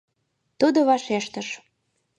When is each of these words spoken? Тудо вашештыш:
Тудо 0.59 0.79
вашештыш: 0.89 1.47